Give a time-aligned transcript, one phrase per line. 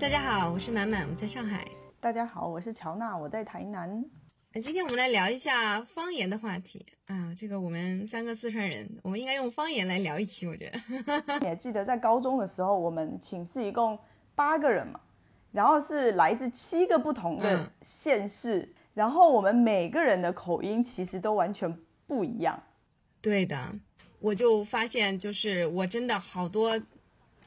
[0.00, 1.68] 大家好，我是满满，我在上海。
[2.00, 4.02] 大家好，我是乔娜，我在台南。
[4.54, 10.80] 那今天我们来聊一下方言的话题啊，这个我们三个四川人，我们应该用方言来聊一期，我觉得。
[11.40, 13.98] 你还记得在高中的时候，我们寝室一共
[14.34, 14.98] 八个人嘛，
[15.52, 21.70] 然后是来自七个不同的县市，然后我们每个人的口音其实都完全
[22.06, 22.58] 不一样。
[23.20, 23.70] 对的，
[24.18, 26.80] 我就发现，就是我真的好多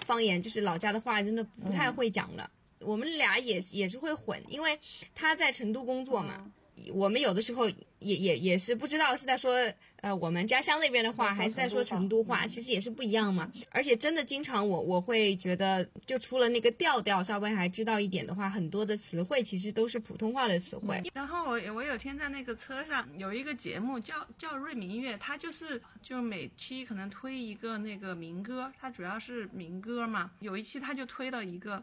[0.04, 2.50] 方言，就是老家的话，真的不太会讲了。
[2.80, 4.78] 我们俩也也是会混，因为
[5.16, 6.52] 他在成都工作嘛。
[6.92, 9.56] 我们有的时候也也也是不知道是在说
[10.04, 13.50] 呃我们家乡那边的话，还是在说成都话，其实也是不一样嘛。
[13.72, 21.02] 而且真的经常我我会觉得，就除了那个调调稍微还知道一点的话，很多的词汇其实都是普通话的词汇。
[21.14, 30.32] 然后我我有天在那个车上有一个节目叫叫瑞明月，它就是就每期可能推一个那个民歌，它主要是民歌嘛。
[30.42, 31.82] 有一期他就推了一个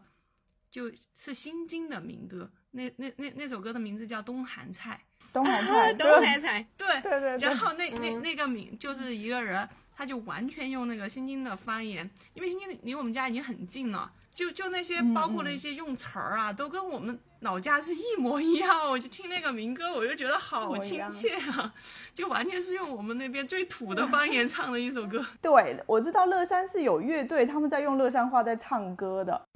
[0.70, 2.50] 就是新津的民歌。
[2.70, 7.38] 那那那那首歌的名字叫《冬寒菜》，冬寒菜， 东海菜，对对对。
[7.38, 18.90] 然后那那那个名就是一个人，他就完全用那个新津的方言，因为新津离我们家已经很近了，就就那些包括那些用词儿啊，都跟我们老家是一模一样。
[18.90, 21.72] 我就听那个民歌，我就觉得好亲切啊，
[22.14, 25.24] 就完全是用我们那边最土的方言唱的一首歌。
[25.40, 29.48] 对，我知道乐山是有乐队，他们在用乐山话在唱歌的。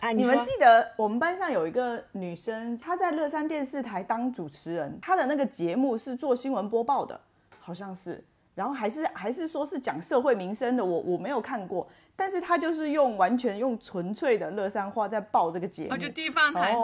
[0.00, 7.18] 哎，你们记得我们班上有一个女生，她在乐山电视台当主持人，她的那个节目是做新闻播报的，
[7.58, 8.22] 好像是，
[8.54, 11.86] 然后还是还是说是讲社会民生的，我我没有看过，
[12.16, 16.74] 但是她就是用完全用纯粹的乐山话在报这个节目，就地方台，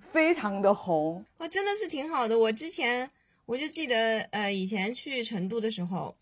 [0.00, 2.38] 非常的红，哇，真的是挺好的。
[2.38, 3.10] 我之前
[3.46, 6.14] 我就记得，呃，以前去成都的时候。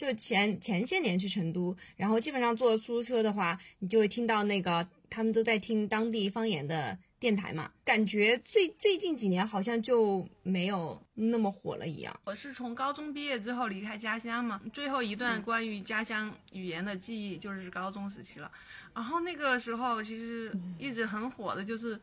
[0.00, 7.70] 就前前些年去成都，然后基本上坐出租车的话，你就会听到那个他们都在听当地方言的电台嘛。
[7.84, 12.18] 感觉最最近几年好像就没有那么火了一样。
[12.24, 18.50] 我是从高中毕业之后离开家乡嘛，最后一段关于家乡语言的记忆就是高中时期了。
[18.94, 22.00] 然后那个时候其实一直很火的就是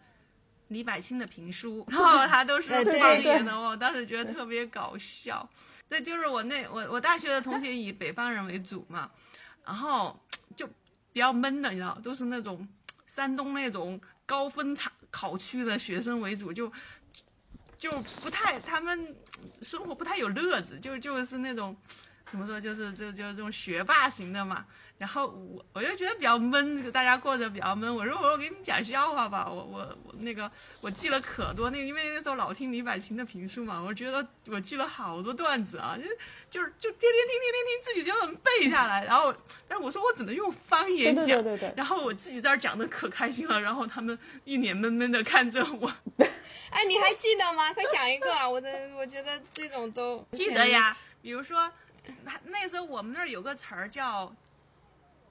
[0.70, 5.48] 李百清的评书， 然后他都是方言的，我当时觉得特别搞笑。
[5.90, 9.10] 对，就是我那我我大学的同学以北方人为主嘛，
[9.66, 10.20] 然后
[10.56, 10.68] 就
[11.14, 12.68] 比较闷的，你知道，都是那种
[13.06, 16.70] 山东那种高分场考区的学生为主，就
[17.78, 17.90] 就
[18.22, 19.16] 不太他们
[19.62, 21.74] 生活不太有乐子，就就是那种
[22.30, 24.66] 怎么说，就是就就这种学霸型的嘛。
[24.98, 27.96] 然后我我就觉得比较闷，大家过着比较闷。
[27.96, 30.52] 我说我说我给你讲笑话吧，我我我那个
[30.82, 36.04] 我记了可多，那个因为那时候老听李百清的评书嘛，我觉得我记了好多段子啊，就
[36.50, 39.06] 就是就天天听听听听，自己就能背下来。
[39.06, 39.32] 然后，
[39.68, 41.74] 但我说我只能用方言讲，对对对。
[41.78, 45.94] 然后我自己在那讲的可开心了，然后他们一脸闷闷的看着我。
[46.72, 47.72] 哎，你还记得吗？
[47.72, 48.50] 快讲一个啊！
[48.50, 50.98] 我的我觉得这种都记得呀。
[51.22, 51.72] 比如说，
[52.24, 54.34] 那那时候我们那儿有个词儿叫。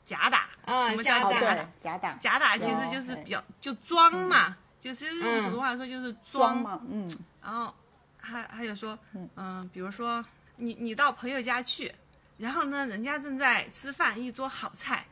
[0.04, 1.68] 假打啊，什么叫假打？
[1.80, 7.10] 假打，假打其实就是比较就装嘛，就其实用普通话说就是装嘛，嗯。
[7.42, 7.74] 然后
[8.16, 8.96] 还还有说，
[9.34, 11.92] 嗯，比如说你你到朋友家去，
[12.36, 15.04] 然后呢，人家正在吃饭，一桌好菜，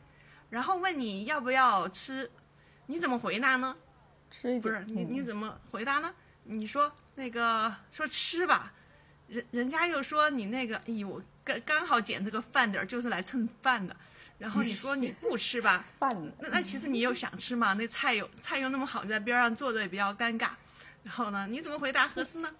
[0.49, 2.31] 然后问你要不要吃，
[2.85, 3.75] 你怎么回答呢？
[4.31, 4.61] 吃一点。
[4.61, 6.15] 不是你你怎么回答呢？
[6.45, 8.71] 你说那个说吃吧，
[9.27, 13.95] 人人家又说你那个，哎呦，刚刚好捡这个饭点儿，就是来蹭饭的。
[14.37, 15.85] 然后你说你不吃吧，
[16.39, 17.71] 那那其实你又想吃嘛？
[17.73, 20.49] 那菜又菜又那么好，在边上坐着也比较尴尬。
[21.03, 22.51] 然后呢，你怎么回答合适呢？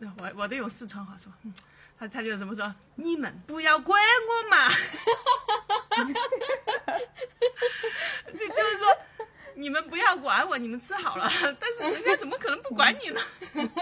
[0.00, 1.52] 那 我我得用四川话说，嗯
[1.98, 2.72] 他他就怎么说？
[2.94, 4.68] 你们不要管我嘛！
[8.32, 8.96] 就就是说。
[9.58, 11.28] 你们不要管我，你们吃好了。
[11.58, 13.20] 但是人家怎么可能不管你呢？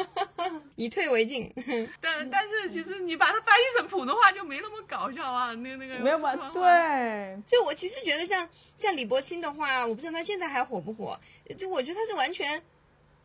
[0.75, 1.53] 以退为进。
[2.01, 5.53] 但但是其实你把它翻译成普通话就没那么搞笑啊。
[5.53, 6.35] 那那个没有吧？
[6.55, 7.39] 对。
[7.45, 11.19] 就我其实觉得像像李伯清的话，我不知道他现在还火不火。
[11.59, 12.63] 就我觉得他是完全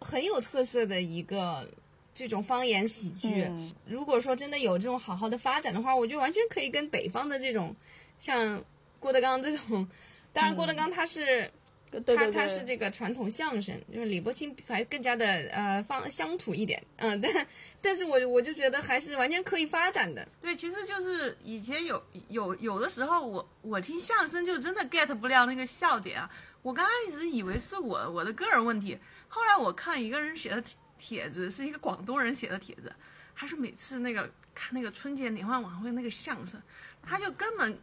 [0.01, 1.65] 很有特色的一个
[2.13, 3.49] 这种方言喜剧。
[3.85, 7.73] 如果说真的有这种好好的发展的话，我觉得完全可以跟北方的这种
[8.19, 8.61] 像
[8.99, 9.87] 郭德纲这种。
[10.33, 11.49] 当然，郭德纲他是。
[11.91, 17.47] 对对对，他他是这个传统相声，就是李伯清还更加的呃方乡土一点，嗯，但
[17.81, 20.25] 但是我我就觉得还是完全可以发展的。
[20.41, 26.29] 对，其实就是以前有有有的时候我我听相声就真的 get 不了那个笑点啊，
[26.61, 28.97] 我刚开始以为是我我的个人问题，
[29.27, 30.63] 后来我看一个人写的
[30.97, 32.93] 帖子，是一个广东人写的帖子，
[33.35, 36.61] 他说每次那个看那个春节联欢晚会那个相声，
[37.03, 37.77] 他就根本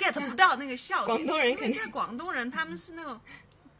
[0.00, 1.82] get 不到那个笑点，广东人因为肯定。
[1.82, 3.20] 在广东人他们是那种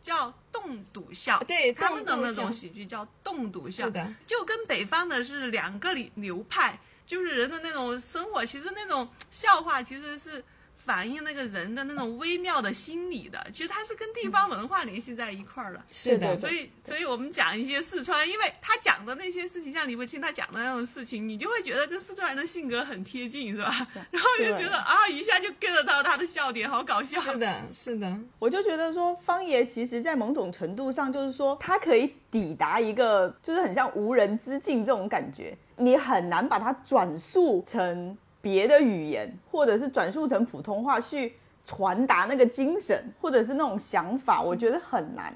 [0.02, 10.44] 叫冻笃笑，对他们的那种喜剧叫冻笃笑，是的，就跟北方的是两个流流派，就是人的那种生活，其实那种笑话其实是
[10.84, 15.82] 反映那个人的那种微妙的心理的，其实它是跟地方文化联系在一块儿的。
[15.90, 23.86] 是的，所以，所以我们讲一些四川，因为他讲的那些事情，像李伯清他讲的那种事情，你就会觉得跟四川人的性格很贴近，是吧？
[24.10, 27.20] 然后就觉得啊，一下就 get 到他的笑点，好搞笑。
[27.20, 41.34] 是的，是的，我就觉得说，方言其实在某种程度上，就是说它可以抵达一个，就是很像无人之境这种感觉，你很难把它转述成别的语言，或者是转述成普通话去
[41.64, 45.32] 传达那个精神，或者是那种想法，我觉得很难。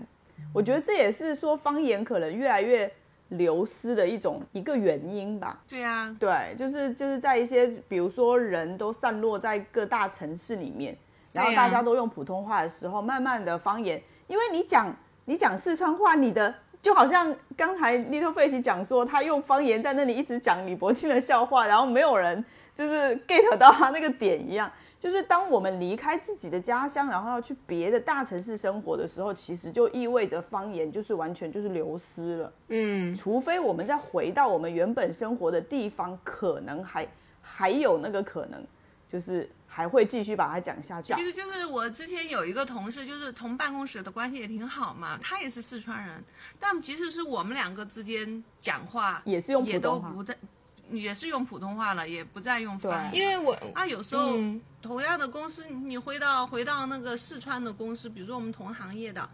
[0.53, 2.91] 我觉得这也是说方言可能越来越
[3.29, 5.61] 流失的一种一个原因吧。
[5.69, 10.97] 对呀、对，就是就是在一些，比如说人都散落在各大城市里面，
[11.33, 24.71] 然后大家都用普通话的时候，慢慢的方言，因为你讲你讲四川话，你的就好像刚才 Little Fish 讲说，他用方言在那里一直讲李伯清的笑话，然后没有人就是 get 到他那个点一样。
[25.01, 32.53] 就是当我们离开自己的家乡，然后要去别的大城市生活的时候，其实就意味着方言就是完全就是流失了。
[32.69, 37.07] 嗯，除非我们再回到我们原本生活的地方，可能还
[37.43, 38.67] 还有那个可能，
[39.07, 41.13] 就是还会继续把它讲下去。
[41.13, 46.25] 其实就是我之前有一个同事，就是同办公室的关系也挺好嘛，他也是四川人，
[46.59, 50.35] 但即使是我们两个之间讲话，也是用也普通话都不再，
[50.97, 53.19] 也是用普通话了，也不再用翻译。
[53.19, 59.27] 因为我啊，有时候、嗯同样的公司，你回到回到那个四川的公司，比如说我们同行业的，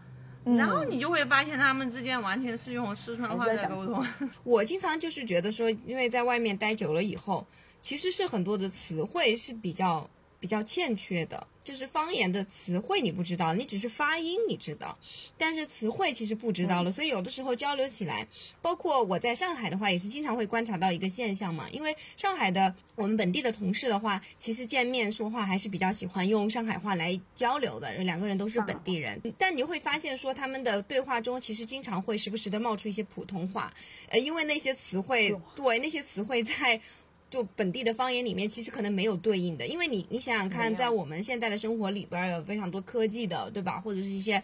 [0.45, 4.01] 嗯然后你就会发现他们之间完全是用四川话在沟通。
[4.45, 7.45] 我经常就是觉得说，因为在外面待久了以后，
[7.81, 10.09] 其实是很多的词汇是比较
[10.41, 14.97] 比较欠缺的，就是方言的词汇你不知道，你只是发音你知道，
[15.37, 18.27] 但是词汇其实不知道了，所以有的时候交流起来，
[18.59, 33.71] 包括我在上海的话，也是经常会观察到一个现象嘛，因为上海的我们本地的同事的话，其实见面说话还是比较喜欢用上海话来交流的，两个人都是本地人，但你会发现说他们的对话中其实经常会时不时的冒出一些普通话，
[34.09, 36.81] 呃，因为那些词汇，对那些词汇在。
[37.31, 43.79] 就本地的方言里面，其实可能没有对应的，因为你你想想看，在我们现代的生活里边儿有非常多科技的，对吧？
[43.79, 44.43] 或者是一些、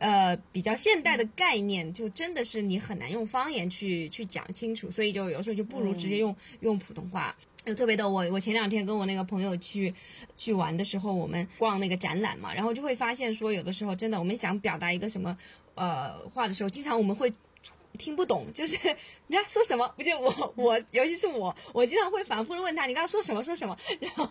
[0.00, 7.34] 呃比较现代的概念，就真的是你很难用方言去去讲清楚，所以就有时候就不如直接用、用普通话。
[7.64, 9.92] 就特别逗，我我前两天跟我那个朋友去
[10.36, 15.36] 去玩的时候，我们逛那个展览嘛，然后就会发现说，有的时候真的我们想表达一个什么
[15.74, 17.32] 呃话的时候，经常我们会
[17.96, 18.76] 听不懂，就是
[19.26, 24.26] 你看说什么，不就我我，尤其是我，我经常会反复的问他，你刚刚说什么说什么，然后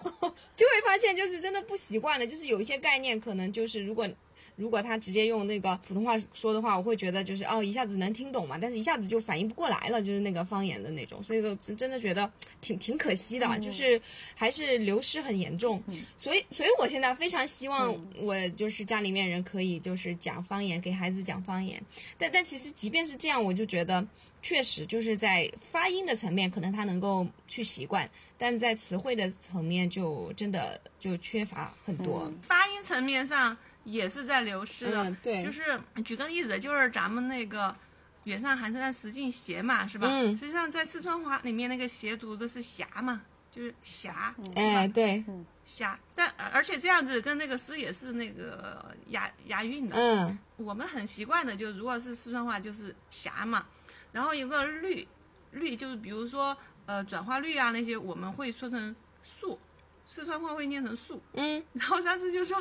[0.55, 4.07] 就会发现就是真的不习惯了，就是有一些概念可能就是如果。
[4.55, 14.01] 如果他直接用那个普通话说的话，我会觉得就是哦，一下子能听懂嘛，但是一下子就反应不过来了，就是那个方言的那种，所以说真真的觉得挺挺可惜的，就是
[14.33, 15.81] 还是流失很严重。
[16.17, 21.81] 所以，所以我现在非常希望我就是家里面人可以就是讲方言，给孩子讲方言。
[22.17, 24.05] 但但其实即便是这样，我就觉得
[24.41, 32.31] 确实就是在发音的层面，可能他能够去习惯，但在词汇的层面就真的就缺乏很多。
[32.41, 35.03] 发音层面上也是在流失的。
[35.05, 37.73] 嗯对就是举个例子，就是咱们那个
[38.25, 40.09] “远上寒山石径斜”嘛，是吧？
[40.11, 44.35] 嗯实际上在四川话里面，那个“斜”读的是“霞”嘛，就是“霞”。
[44.55, 45.23] 哎，对，
[45.65, 49.95] 霞，但而且这样子跟那个诗也是那个押押韵的。
[49.95, 53.65] 嗯我们很习惯的，就如果是四川话就是“霞”嘛，
[54.11, 55.07] 然后有个“率”，
[55.51, 59.59] 率就是比如说呃转化率啊那些，我们会说成“数”，
[60.07, 61.21] 四川话会念成“数”。
[61.33, 62.57] 嗯，然后上次就说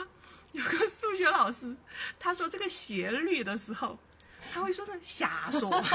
[0.63, 1.75] 有个数学老师，
[2.19, 3.99] 他说这个斜率的时候，
[4.53, 5.93] 他会说成瞎说，瞎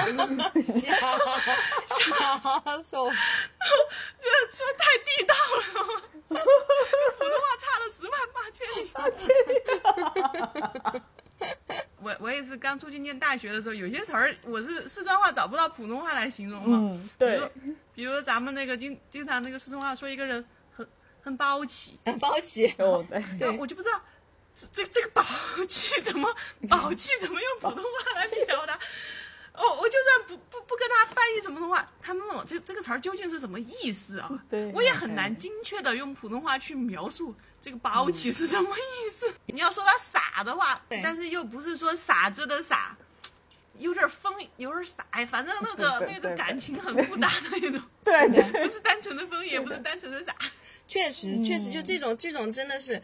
[2.38, 3.10] 瞎说，
[4.20, 5.64] 这说太地道了，
[6.28, 8.92] 普通话差了十万八千里。
[12.02, 16.78] 我我也是刚出去念大学的时候，有些词儿我是四川话找不到普通话来形容嘛。
[16.78, 17.38] 嗯，比对。
[17.38, 17.50] 如，
[17.96, 20.86] 比如咱们那个经经常那个四川话说一个人很
[21.22, 24.02] 很包起，包起，哦对，然后我就不知道
[24.72, 25.24] 这这个宝
[25.68, 26.36] 气怎么
[26.68, 28.80] 宝气怎么用普通话来表达？
[29.54, 34.30] 哦，我就算不不不跟他翻译什么的话，他们问我这这个词儿究竟是什么意思啊？
[34.50, 39.30] 对我也很难精确的用普通话去描述这个宝气是什么意思。
[39.48, 42.96] 你要说他傻的话，但是又不是说傻子的傻，
[43.80, 50.34] 有点疯，有点傻，哎，反正那个那个感情很复杂的那种， 对对不是单纯的疯，也不是单纯的傻。
[50.88, 53.00] 确实，确实，就这种这种真的是，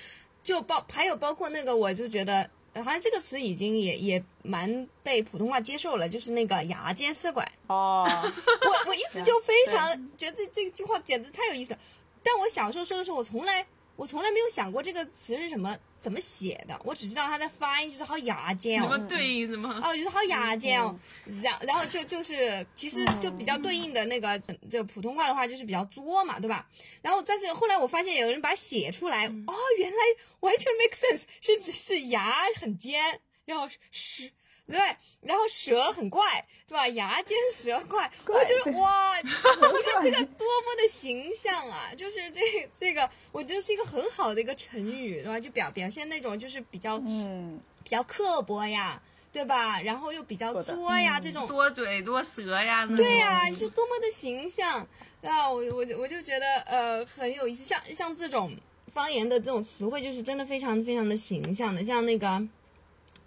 [0.45, 7.43] 就包还有包括那个，我就觉得呃好像这个词已经也也蛮被普通话接受了，就是那个牙尖色拐。
[7.65, 11.79] 哦，我我一直就 非常觉得这这句话简直太有意思了。
[12.21, 19.05] 但我小时候说的时候，我从来我从来没有想过这个词是什么怎么写的，我只知道它的发音就是好牙尖什么哦。
[19.07, 19.69] 对应什么？
[19.83, 20.97] 哦，就是好牙尖哦，
[21.41, 24.37] 然然后就就是其实就比较对应的那个，
[24.69, 26.67] 就普通话的话就是比较作嘛，对吧？
[27.01, 29.97] 然后但是后来我发现有人把它写出来，哦，原来
[30.41, 34.31] 完全 make sense，是只是牙很尖，然后是。
[34.67, 34.79] 对，
[35.21, 36.87] 然后蛇很怪，对吧？
[36.87, 41.91] 牙尖蛇怪，我怪觉得对哇， 你看这个多么的形象啊！
[41.95, 45.39] 就是这这个，我觉得是一个很好的一个成语，对吧？
[45.39, 48.99] 就表表现那种就是比较嗯，比较刻薄呀，
[49.31, 49.79] 对吧？
[49.81, 54.79] 然后又比较作呀，这种多嘴多舌呀，对呀、是多么的形象
[55.21, 55.47] 啊！
[55.47, 58.51] 我我我就觉得呃很有意思，像像这种
[58.91, 62.41] 方言的这种词汇，就是真的非常非常的形象的，像那个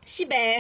[0.08, 0.58] 西北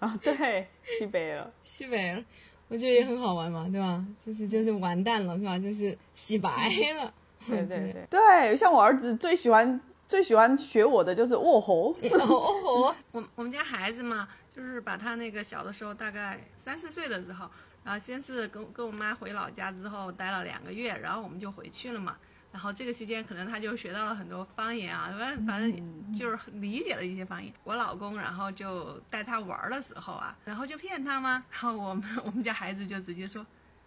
[0.00, 2.22] 啊，对，西北了，西北，
[2.68, 4.04] 我觉得也很好玩嘛，对吧？
[4.22, 5.58] 就是就是完蛋了，是吧？
[5.58, 6.50] 就是洗白
[6.92, 7.14] 了，
[7.48, 17.48] 对 对对对，像我儿子最喜欢最喜欢学我的就是卧吼， 哦，我我们家孩子嘛，就是把他那个小的时候，大概三四岁的时候，
[17.82, 22.14] 然后先是跟跟我妈回老家之后待了两个月，然后我们就回去了嘛。
[22.54, 27.52] 然后这个期间，可能他就学到了很多方言啊，反正反正就是理解了一些方言。
[27.64, 33.44] 我老公然后就带他玩儿的时候啊，然后就骗他吗，然后我们我们家孩子就直接说：“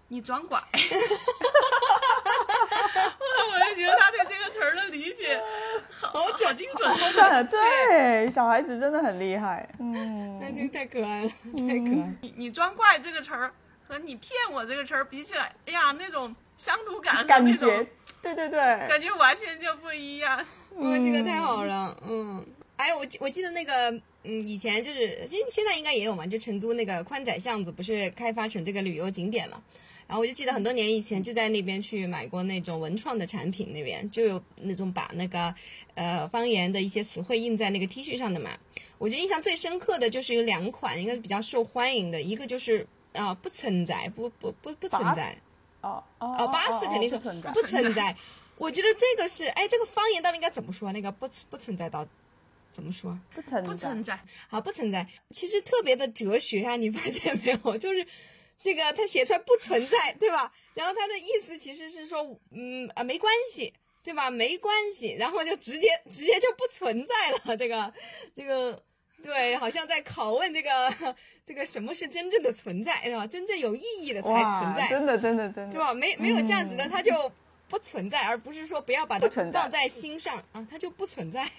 [0.09, 0.62] 你装拐。
[3.50, 5.41] ”我就觉得他对这个词儿的理解
[5.89, 6.93] 好好精准，
[7.47, 12.13] 对，小孩子真的很厉害，嗯，那就太可爱了，太可爱。
[12.21, 13.53] 你你装怪这个词儿
[13.88, 17.88] 和你骗我这个词儿比起来，哎呀，那种乡土感和感那种觉，
[18.24, 18.57] 对对对，
[18.88, 20.38] 感觉完全就不一样。
[20.75, 22.45] 哇， 这个太好了，嗯。
[22.75, 23.89] 哎我记我记得那个，
[24.24, 29.59] 嗯，以前就是现现在应该也有嘛，就成都那个宽窄巷子不是开发成这个旅游景点了。
[30.07, 35.53] 然后我就记得很多年以前就在那边去买过那种文创的产品，那边就有那种把那个
[35.95, 38.51] 呃方言的一些词汇印在那个 T 恤上的嘛。
[39.00, 45.36] 我觉得印象最深刻的就是有两款，应该比较受欢迎的，一个就是啊、不存在，不不不不存在，
[46.20, 48.15] 哦巴士肯定是不存在，不存在。
[48.58, 50.91] 我觉得这个是，哎，这个方言到底应该怎么说？
[50.91, 52.06] 那个不不存在到
[52.72, 53.17] 怎么说？
[53.34, 55.08] 不存在不存在，好，不存在。
[55.29, 57.77] 其实特别的哲学啊，你发现没有？
[57.77, 58.06] 就是
[58.60, 60.51] 这个他写出来不存在，对吧？
[60.74, 63.72] 然后他的意思其实是说，嗯啊，没关系，
[64.03, 64.32] 对吧？
[64.32, 67.56] 没关系，然后就直接直接就不存在了。
[67.56, 67.94] 这个
[68.36, 68.82] 这个
[69.24, 73.25] 对，好像在拷问这个这个什么是真正的存在，对吧？
[73.25, 75.93] 真正有意义的才存在，真的真的真的，对吧？
[75.93, 77.31] 没没有价值的，它就
[77.67, 81.50] 不存在，而不是说不要把它放在心上啊，它就不存在。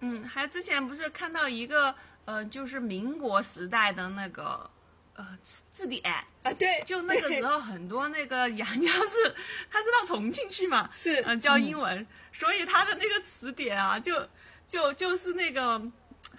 [0.00, 4.68] 嗯，还之前不是看到一个呃，就是民国时代的那个
[5.14, 6.12] 呃字字典，
[6.42, 9.34] 啊，对，就那个时候很多那个洋家是
[9.70, 14.28] 他是到重庆去嘛，是嗯、教英文，所以他的那个词典啊，就
[14.68, 15.80] 就就是那个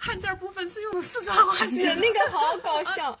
[0.02, 3.16] 汉字儿部分是用的四川话写的， 那个好搞笑，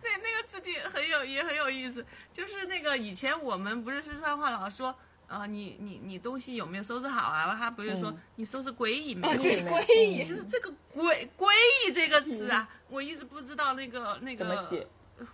[0.00, 4.96] 对， 那个字典很有也很有意思，就是那个以前我们不是四川话老说，
[5.28, 7.54] 呃，你你你东西有没有收拾好啊？
[7.54, 9.34] 他不是说、嗯你收拾归隐没有？
[9.34, 11.54] 啊对，嗯归隐其实这个归归
[11.86, 14.86] 隐这个词啊，我一直不知道那个那个怎么写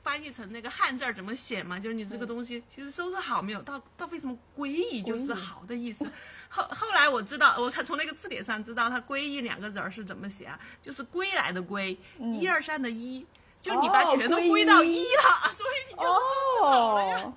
[0.02, 1.78] 翻译成那个汉字儿怎么写嘛？
[1.78, 3.62] 就是你这个东西其实收拾好没有？
[3.62, 6.04] 到到为什么归矣就是好的意思？
[6.48, 10.58] 后后来我知道，我看从那个字典上知道，它“归一”两个字儿是怎么写啊？
[10.82, 11.96] 就是归来的归，
[12.40, 13.24] 一二三的一，
[13.60, 17.20] 就是你把哦全都归归到一一了， 所以你就好了呀。
[17.22, 17.32] 哦，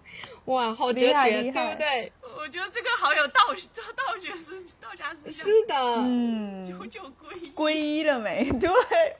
[0.46, 2.12] 哇，好哲学，对不对？
[2.38, 7.50] 我觉得这个好有道学道学思道家思想，是的，嗯，就就归。
[7.54, 8.50] 归一了没？
[8.60, 8.70] 对，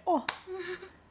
[0.05, 0.24] 哇，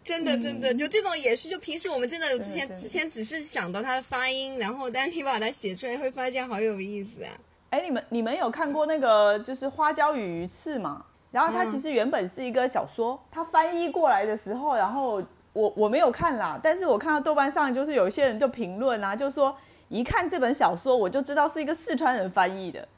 [0.02, 7.32] 真的真的，就这种也是，就平时我们真的之前之前只是想到它的发音，然后但你把它写出来，会发现好有意思啊。
[7.70, 11.04] 哎，你们你们有看过那个就是花椒与鱼翅吗？
[11.30, 15.22] 然后它嗯其实原本是一个小说，它翻译过来的时候，然后
[15.52, 19.54] 我我没有看啦，但是我看到豆瓣上就是有一些人就评论啊，就说
[19.88, 22.88] 一看这本小说我就知道是一个四川人翻译的，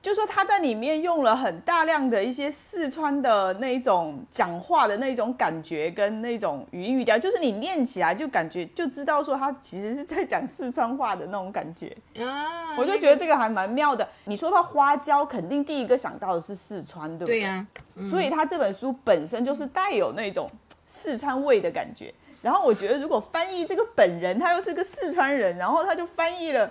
[0.00, 11.94] 就说他在里面用了很大量的一些四川的那种讲话的那种感觉跟那种语音语调，就是你念起来就感觉就知道说他其实是在讲四川话的那种感觉。
[12.24, 14.08] 啊，我就觉得这个还蛮妙的。
[14.24, 17.40] 你说到花椒，肯定第一个想到的是四川，对不对？
[17.40, 17.66] 对呀、
[18.08, 20.48] 所以他这本书本身就是带有那种
[20.86, 22.14] 四川味的感觉。
[22.40, 26.70] 然后我觉得，如果翻译这个本人，他又是个四川人，然后他就翻译了，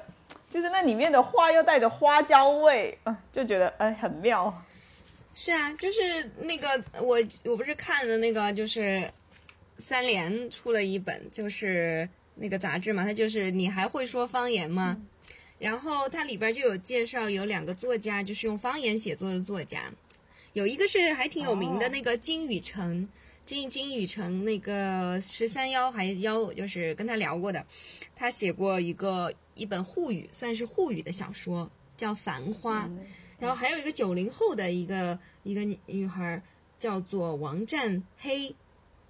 [0.49, 4.63] 就是那里面的话又带着花椒味，啊、就觉得哎很妙。
[5.33, 9.11] 是啊，就是那个我我不是看了那个就是
[9.77, 14.97] 三联出了一本就是那个杂志嘛，它就是你还会说方言吗？
[15.59, 19.91] 然后它里边就有介绍有两个作家，就是用方言写作的作家，
[20.53, 23.07] 有一个是还挺有名的哦那个金宇澄。
[23.45, 27.65] 金金宇澄那个十三幺还幺，就是跟他聊过的，
[28.15, 32.85] 他写过一个一本沪语，算是沪语的小说，叫《繁花》。
[33.39, 36.41] 然后还有一个九零后的一个一个女女孩
[36.79, 38.55] 叫做王占黑，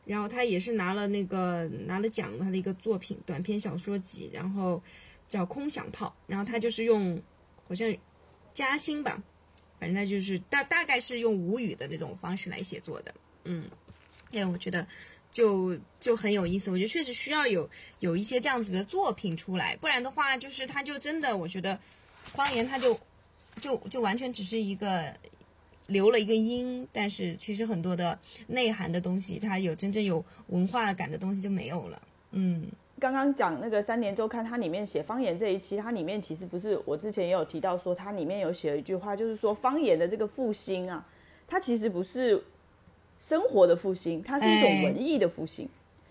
[0.05, 4.81] 然后她也是拿了那个拿了奖，她的一个作品短篇小说集，然后
[5.29, 7.21] 叫《空想炮》，然后她就是用
[7.67, 7.95] 好像
[8.53, 9.21] 嘉兴吧，
[9.79, 13.69] 反正她就是大大概是用吴语的那种方式来写作的，嗯，
[14.33, 14.85] 哎，我觉得。
[15.37, 21.77] 就就很有意思，我觉得确实需要有有一些这样子的作品出来，不然的话，就是它就真的，我觉得
[22.23, 22.99] 方言它就
[23.61, 25.13] 就就完全只是一个
[25.85, 28.17] 留了一个音，但是其实很多的
[28.47, 32.01] 内涵的东西，它有真正有文化感的东西就没有了。
[32.31, 32.65] 嗯，
[32.97, 41.07] 刚刚讲那个三联周刊，它里面写方言这一期，它里面其实不是我之前也有提到说，它里面有写了一句话，就是说方言的这个复兴啊，
[41.47, 42.43] 它其实不是
[43.19, 44.83] 生活的复兴，它是一种哎。
[44.85, 45.67] 文艺的复兴。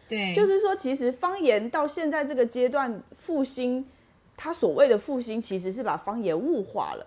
[0.08, 3.84] 对，就是说，其实方言到现在这个阶段复兴，
[4.36, 7.06] 它所谓的复兴其实是把方言物化了，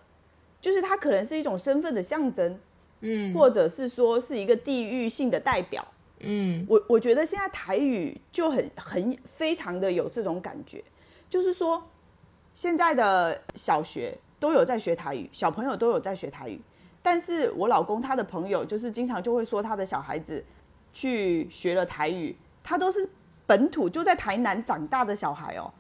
[0.60, 2.60] 就是它可能是一种身份的象征，
[3.02, 3.34] 嗯。
[3.34, 5.88] 或者是说是一个地域性的代表。
[6.20, 6.66] 嗯。
[6.68, 10.84] 我我觉得现在台语就很很非常的有这种感觉，
[11.30, 11.82] 就是说
[12.54, 16.60] 现在的小学都有在学台语，小朋友都有在学台语，
[17.02, 20.44] 但是我老公他的朋友就是经常就会说他的小孩子
[20.92, 23.10] 去学了台语，他都是
[23.46, 25.72] 本土就在台南长大的小孩哦，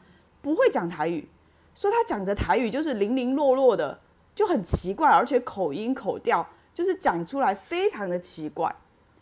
[0.42, 1.28] 不会讲台语，
[1.76, 4.00] 说他讲的台语就是零零落落的，
[4.34, 8.74] 就很奇怪，而且口音口调就是讲出来非常的奇怪。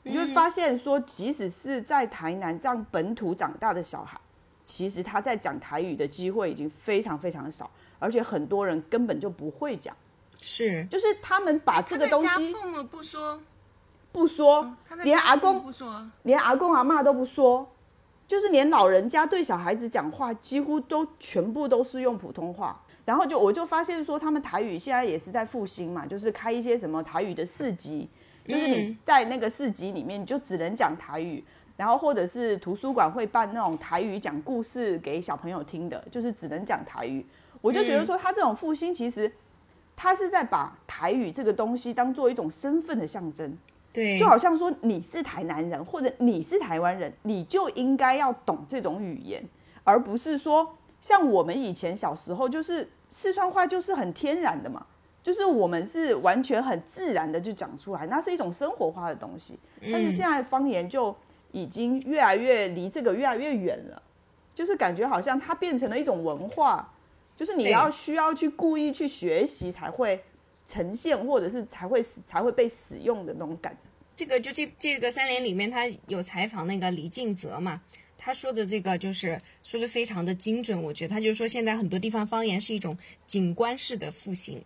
[0.04, 4.18] 你会发现说，即使是在台南这样本土长大的小孩，
[4.66, 9.94] 其实他在讲台语的机会已经非常非常少，而且很多人根本就不会讲，
[10.40, 13.40] 是，就是他们把这个东西父母不说，
[14.12, 17.68] 不说，连阿家父母公不说，连阿公阿妈都不说，
[18.28, 22.82] 就是连老人家对小孩子讲话，几乎都全部都是用普通话。
[23.06, 28.10] 然后就我就发现说，他们台语现在也是在复兴嘛，就是开一些什么台语的市集，
[28.46, 31.44] 就是你嗯在那个市集里面，你就只能讲台语。
[31.78, 37.26] 然后或者是图书馆会办那种台语讲故事给小朋友听的，就是只能讲台语。
[37.62, 39.32] 我就觉得说，他这种复兴其实
[39.98, 43.58] 他是在把台语这个东西当做一种身份的象征。
[43.92, 49.44] 对，就好像说你是台南人或者你是台湾人，你就应该要懂这种语言，
[49.84, 54.86] 而不是说像我们以前小时候就是四川话就是很天然的嘛，
[55.24, 59.58] 就是我们是完全很自然的就讲出来，那是一种生活化的东西。
[59.92, 61.16] 但是现在方言就
[61.52, 64.00] 已经越来越离这个越来越远了，
[64.54, 66.88] 就是感觉好像它变成了一种文化，
[67.38, 70.22] 就是你要需要去故意去学习才会
[70.66, 73.80] 呈现，或者是才会才会被使用的那种感觉。
[74.16, 77.82] 这个就这这个三联里面，他有采访那个李敬泽嘛，
[78.18, 82.98] 他说的这个就是说的非常的精准，我觉得他就说现在很多地方方言是一种
[83.28, 84.62] 景观式的复兴。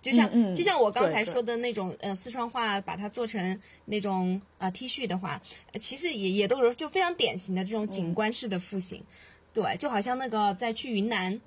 [0.00, 5.42] 就像、嗯嗯就像我刚才说的那种呃四川话，把它做成那种呃 T 恤的话，
[5.72, 9.02] 呃其实也也都是就非常典型的这种景观式的复兴。
[9.52, 11.40] 对，就好像那个在去云南，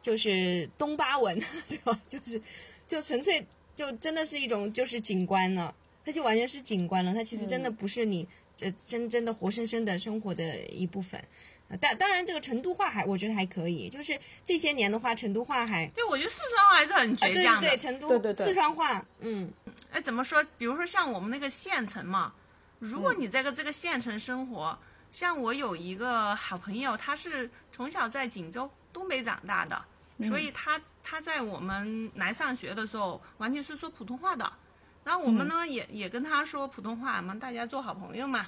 [0.00, 2.00] 就是东巴文， 对吧？
[2.08, 2.40] 就是
[2.86, 11.22] 就纯粹就真的是一种就是景观了，它就完全是景观了，它其实真的不是你这真真的活生生的生活的一部分。
[11.68, 17.68] 呃但当然，这个成都话还我觉得还可以，就是这些年的话，成都话还对，我觉得四川话还是很啊，对对倔强的。
[17.68, 19.48] 对，成都对对对四川话，嗯，
[19.92, 20.44] 哎，怎么说？
[20.58, 22.34] 比如说像我们那个县城嘛，
[22.80, 24.76] 如果你在个这个县城生活，
[25.12, 29.82] 像我有一个好朋友，他是从小在锦州东北长大的，
[30.28, 34.50] 所以他他在我们来上学的时候，完全是说普通话的。
[35.02, 38.46] 然后我们呢，也也跟他说普通话嘛，大家做好朋友嘛。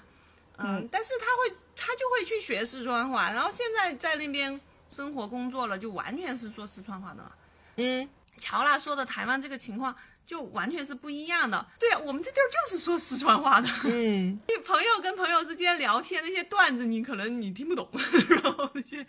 [0.58, 7.32] 嗯，但是他会他就会去学四川话，然后现在在那边生活工作了，就完全是说四川话的了。
[7.76, 11.66] 嗯，乔娜说的台湾这个情况就完全是不一样的。
[11.78, 13.68] 对啊，我们这地儿就是说四川话的。
[13.84, 17.88] 嗯，因为朋友跟朋友之间聊天那些段子，你可能你听不懂，
[18.28, 19.06] 然后那些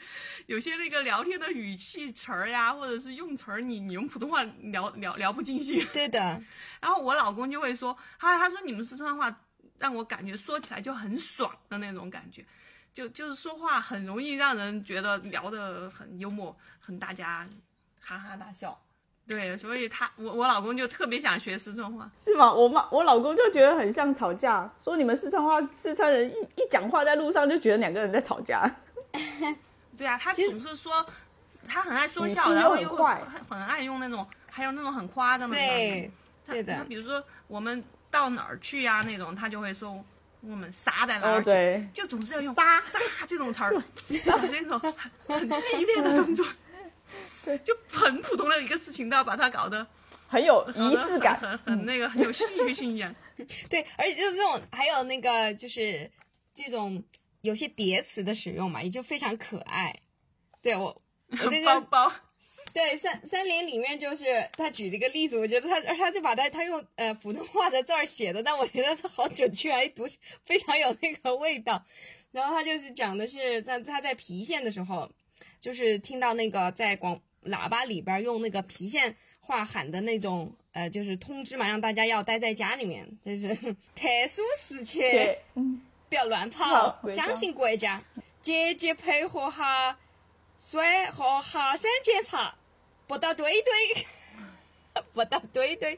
[0.47, 5.85] 有些那个聊天的语气词儿呀，或者是用词儿，你你用普通话聊聊聊不尽兴。
[5.93, 6.19] 对的，
[6.81, 9.39] 然后我老公就会说，他他说你们四川话
[9.79, 12.45] 让我感觉说起来就很爽的那种感觉，
[12.93, 17.47] 就就是说话很容易让人觉得聊得很幽默，很大家
[17.99, 18.79] 哈哈大笑。
[19.25, 22.09] 对，所以他我我老公就特别想学四川话。
[22.19, 22.53] 是吗？
[22.53, 28.69] 我妈我老公就觉得很像吵架，说你们四川话四川人一一讲话在路上就觉得两个人在吵架。
[29.97, 31.05] 对啊，他总是说，
[31.67, 36.11] 他很爱说笑，然后又又很很很爱用那种，还有那种很夸张的对，
[36.45, 37.81] 他对的他比如说我们
[38.11, 40.03] 到哪儿去呀、那种，他就会说
[40.41, 43.71] 我们杀在哪哦，儿去，对，就总是要用杀杀这种词儿，
[44.07, 44.79] 就是这种
[45.27, 46.45] 很 很激烈的动作，
[47.45, 49.85] 对就很普通的一个事情，都要把它搞得
[50.27, 51.39] 很有仪式感。
[51.39, 53.13] 很很那个很有戏剧性一样。
[53.69, 56.09] 对，而且就是这种，还有那个就是
[56.53, 57.03] 这种
[57.41, 59.93] 有些叠词的使用嘛，也就非常可爱。
[60.61, 60.95] 对我，
[61.29, 62.13] 我这个 包包，
[62.71, 70.05] 对三三林里面就是他举了一个例子，我觉得他他就把他他用呃普通话的字儿写的，但我觉得他好准确啊，一读
[70.45, 71.83] 非常有那个味道。
[72.31, 75.11] 然后他就是讲的是他他在郫县的时候，
[75.63, 83.47] 就是听到那个在广喇叭里边用那个郫县话喊的那种呃，就是通知嘛，让大家要待在家里面，就是
[83.95, 85.01] 特殊时期
[85.55, 88.01] 嗯，不要乱跑，相信国家，
[88.41, 89.97] 积极配合哈
[90.59, 92.53] 水和哈山检查，
[93.07, 95.97] 不到 堆堆，不到堆堆，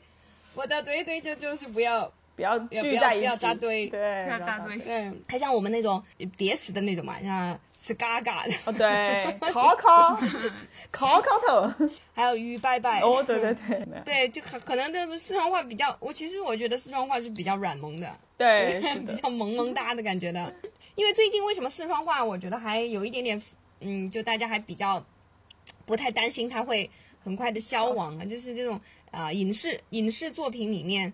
[0.53, 6.03] 不到堆堆就就是不要不要不要不要扎堆对，不要扎堆嗯，还像我们那种
[6.37, 10.17] 叠词的那种嘛，像吃嘎嘎的，哦，对，烤烤，
[10.89, 12.99] 烤烤头，还有鱼拜拜。
[13.01, 20.51] 哦，对对对，对，就可可能就是四川话比较，我其实我觉得四川话是比较软萌的，对， 比，较萌萌哒的感觉的。
[20.95, 23.39] 因为最近为什么四川话，我觉得还有一点点，
[23.81, 25.05] 嗯，就大家还比较
[25.85, 26.89] 不太担心它会
[27.23, 31.13] 很快的消亡啊，就是这种啊、呃影视影视作品里面，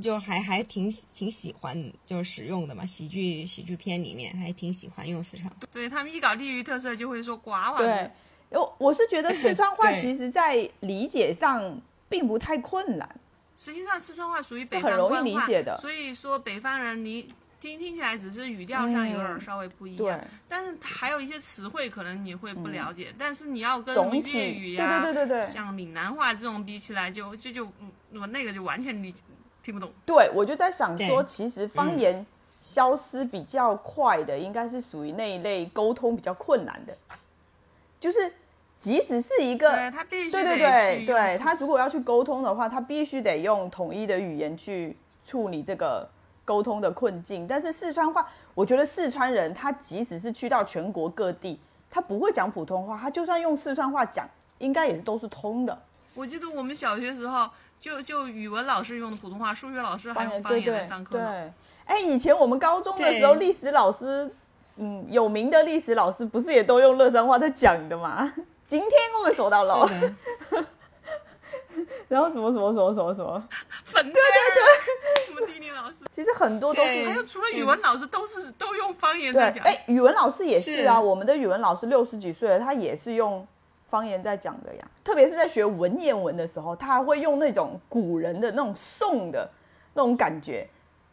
[0.00, 5.56] 就还还挺挺喜欢就是使用的嘛，喜剧喜剧片里面还挺喜欢用四川话。
[5.72, 8.12] 对他们一搞地域特色就会说呱呱对的，，
[8.50, 13.20] 我我是觉得四川话其实在理解上并不太困难，
[13.58, 25.52] 实际上四川话属于北是很容易方官话理解的所以说北方人你听听起来只是语调上有点稍微不一对样，，但是还有一些词汇可能你会不了解，但是你要跟总粤语呀、对对对对对。
[25.52, 29.14] 像闽南话这种比起来就，就就嗯，我那个就完全理
[29.62, 29.90] 听不懂。
[30.04, 32.24] 对，我就在想说，其实方言
[32.60, 36.96] 消失比较快的，应该是属于那一类沟通比较困难的，
[38.00, 38.32] 就是
[38.78, 46.08] 即使是一个对他必须对对对对，他如果要去沟通的话，他必须得用统一的语言去处理这个
[46.44, 47.46] 沟通的困境。
[47.46, 55.82] 但是四川话，我觉得四川人他即使是去到全国各地，他不会讲普通话，他就算用四川话讲，应该也是都是通的。
[56.14, 57.48] 我记得我们小学时候
[57.82, 61.52] 就就语文老师用的普通话，数学老师还用方言来对对上课呢。，
[61.84, 64.32] 哎，以前我们高中的时候，对历史老师，
[64.76, 68.32] 嗯，有名的历史老师不是也都用乐山话在讲的吗？
[68.68, 69.90] 今天我们说到了，
[72.06, 73.48] 然后什么什么什么什么什么，
[73.84, 74.20] 粉对对
[74.54, 79.64] 对，我们地理老师，其实很多都对是还有除了语文老师都是都用方言，在讲。
[79.64, 83.44] 哎，语文老师也是啊，是我们的语文老师六十几岁了，他也是用
[83.92, 84.82] 方言在讲的呀。
[85.04, 89.46] 特别是在学文言文的时候，他还会用那种古人的那种诵的
[89.92, 90.66] 那种感觉，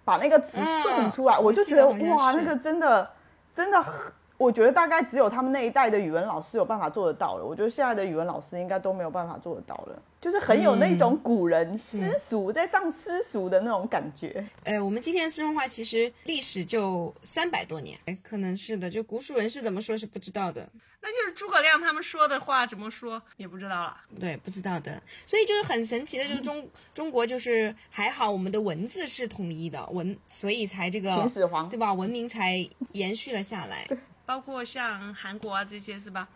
[0.06, 1.38] 把那个词嗯诵出来。
[1.38, 3.12] 我我就觉得哇，那个真的
[3.52, 4.10] 真的很。
[4.40, 7.46] 我觉得大概只有他们那一代的语文老师有办法做得到了。
[7.46, 14.44] 我觉得现在的语文老师应该都没有办法做得到了，就是很有那种古人私塾在上私塾的那种感觉。
[14.64, 20.68] 呃，我们今天的四川话其实历史就三百多年，哎，可能是的，就古蜀人是怎么说是不知道的。
[21.02, 23.98] 那就是诸葛亮他们说的话怎么说也不知道了。
[24.20, 31.94] 对，不知道的，所以就是很神奇的，就是中 中国就是还好我们的文字是统一的文，所以才这个秦始皇对吧？
[31.94, 33.86] 文明才延续了下来。
[34.30, 36.28] 包括像韩国啊这些是吧？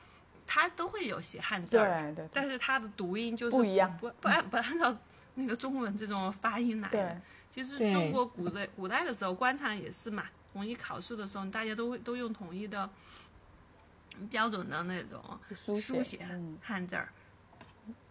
[0.48, 4.98] 它都会有写汉字对儿，对对但是它的读音就是不一样不不按不按照
[5.36, 7.22] 那个中文这种发音来的。
[7.52, 12.90] 其实中国古代古代的时候，官场也是嘛，统一考试的时候，大家都会都用统一的
[14.32, 15.22] 标准的那种
[15.54, 17.08] 书写书写嗯汉字儿。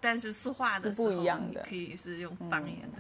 [0.00, 2.98] 但是说话的是时候，不一样的你可以是用方言的。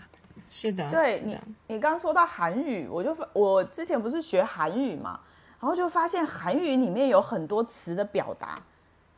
[0.50, 5.20] 是的，对你你刚说到韩语，我就发我之前不是学韩语嘛，
[5.62, 8.60] 然后就发现韩语里面有很多词的表达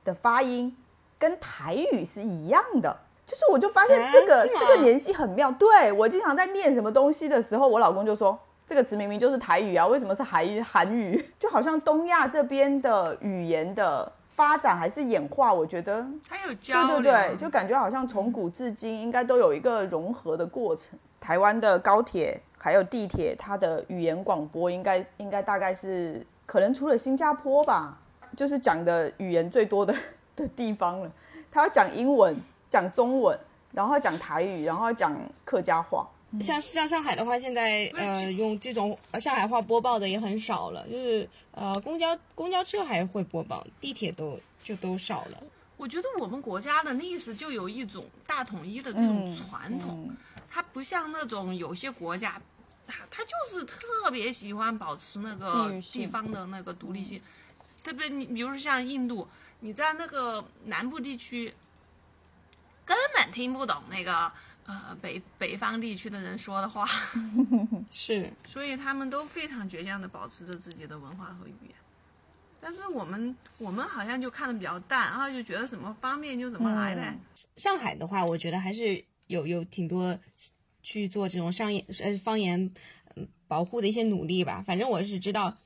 [0.04, 0.76] 的发音
[1.18, 5.50] 跟台语是一样的，就是我就发现这个、这个联系很妙。
[5.52, 10.60] 对我经常在念什么东西的时候，我老公就说这个词明明就是台语啊，为什么是韩语？
[10.60, 20.98] 韩语 就好像东亚这边的语言的发展还是演化，我觉得还有交对流，对对，就感觉好像从古至今应该都有一个融合的过程。
[21.18, 27.98] 台湾的高铁还有地铁，它的语言广播应该应该大概是可能除了新加坡吧，
[28.36, 29.94] 就是讲的语言最多的
[30.36, 31.10] 的地方了。
[31.50, 32.36] 他要讲英文，
[32.68, 33.38] 讲中文，
[33.72, 36.08] 然后讲台语，然后讲客家话。
[36.40, 45.38] 像像上海的话，现在呃用这种呃上海话播报的也很少了，就是呃公交公交车还会播报，地铁都就都少了。
[45.76, 50.16] 我觉得我们国家的历史就有一种大统一的这种嗯传统，嗯
[50.50, 52.40] 它不像那种有些国家，
[52.86, 57.20] 它它就是特别喜欢保持那个地方的那个独立性，
[57.82, 58.08] 特别？
[58.08, 59.26] 你比如说像印度，
[59.60, 61.54] 你在那个南部地区，
[62.84, 64.30] 根本听不懂那个
[64.66, 66.86] 呃北北方地区的人说的话，
[67.90, 71.74] 是， 所以他们都非常倔强的保持着自己的文化和语言。
[72.60, 77.10] 但是我们我们好像就看的比较淡，然后就觉得什么方便就怎么来呗。
[77.10, 77.20] 嗯
[77.56, 80.18] 上海的话，我觉得还是有有挺多
[80.84, 82.70] 去做这种商业呃方言
[83.16, 84.62] 嗯保护的一些努力吧。
[84.64, 85.56] 反正我是知道，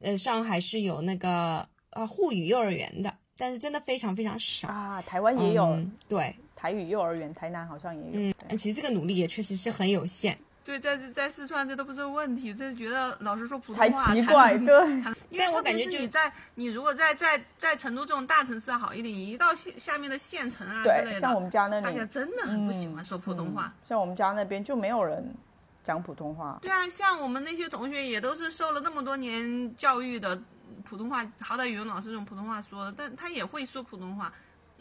[0.00, 4.66] 呃，上海是有那个呃沪语幼儿园的，但是真的非常非常少。
[4.66, 8.34] 啊，台湾也有、嗯对，台语幼儿园，台南好像也有。
[8.48, 10.36] 嗯，其实这个努力也确实是很有限。
[10.64, 14.74] 对，在在四川这都不是问题，这觉得老师说普通话才奇怪， 对，
[15.28, 23.66] 因为我感觉就是你在你如果在在在成都这种大城市好一点，你一到下下面的县城啊之类对，的，像我们家那里大家真的很不喜欢说普通话。
[23.66, 25.34] 嗯像我们家那边就没有人
[25.82, 26.58] 讲普通话。
[26.62, 30.40] 对啊，像我们那些同学也都是受了那么多年教育的，
[30.82, 34.32] 普通话好歹语文老师用普通话说的，但他也会说普通话，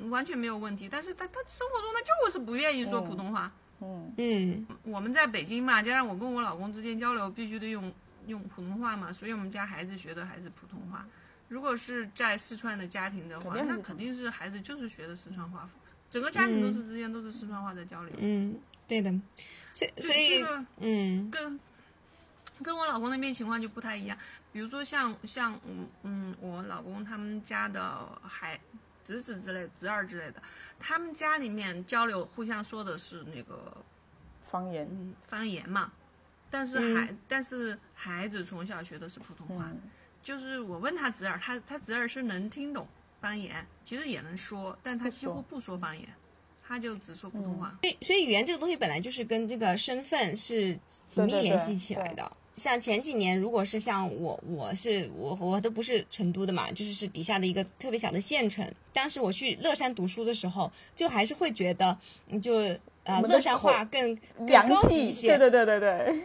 [0.10, 0.88] 完全没有问题。
[0.90, 3.52] 但是他他生活中他就是不愿意说普通话。
[3.54, 3.60] 嗯，
[4.18, 7.92] 嗯，我们在北京嘛，加上我跟我老公之间交流必须得用
[8.28, 11.06] 用普通话嘛，所以我们家孩子学的还是普通话。
[11.50, 15.70] 如果是在四川的家庭的话，那肯定是孩子就是学的四川话，
[16.10, 18.14] 整个家庭都是之间都是四川话在交流。
[18.18, 19.12] 嗯，对的，
[19.74, 21.30] 所以这所以这个嗯。
[21.30, 21.60] 跟
[22.62, 24.18] 跟我老公那边情况就不太一样。
[24.52, 28.60] 比如说像像嗯嗯，我老公他们家的孩
[29.06, 30.42] 侄子之类、侄儿之类的，
[30.80, 33.76] 他们家里面交流互相说的是那个
[34.44, 35.92] 方言，嗯方言嘛，
[36.50, 39.70] 但是孩、但是孩子从小学的是普通话。
[39.72, 39.82] 嗯，
[40.22, 42.88] 就是我问他侄儿，他他侄儿是能听懂
[43.20, 46.08] 方言，其实也能说，但他几乎不说方言，
[46.66, 47.78] 他就只说普通话。
[47.82, 52.32] 所以所以语言这个东西本来就是跟这个身份是紧密联系起来的。
[52.56, 58.66] 像前几年，如果是像我，我是我我都不是成都的嘛，就是是底下的一个特别小的县城。
[58.94, 61.98] 当时我去乐山读书的时候，就还是会觉得，
[62.30, 62.54] 嗯就
[63.04, 65.36] 呃乐山话更更洋高级一，些。
[65.38, 66.22] 对对对对对，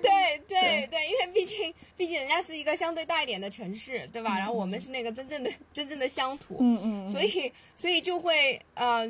[0.00, 4.38] 对对对，因为毕竟毕竟人家是一个相对大一点的城市，对吧？
[4.38, 9.06] 然后我们是那个真正的真正的乡土，嗯嗯，所以所以就会呃，